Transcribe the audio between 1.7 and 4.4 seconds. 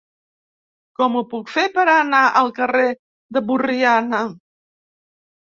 per anar al carrer de Borriana?